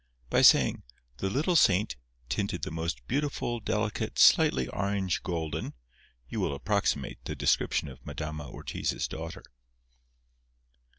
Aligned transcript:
By 0.31 0.41
saying 0.41 0.81
"The 1.17 1.29
little 1.29 1.55
saint, 1.55 1.95
tinted 2.27 2.63
the 2.63 2.71
most 2.71 3.05
beautiful 3.05 3.59
delicate 3.59 4.17
slightly 4.17 4.67
orange 4.69 5.21
golden," 5.21 5.75
you 6.27 6.39
will 6.39 6.55
approximate 6.55 7.23
the 7.23 7.35
description 7.35 7.87
of 7.87 8.03
Madama 8.03 8.49
Ortiz's 8.49 9.07
daughter. 9.07 9.43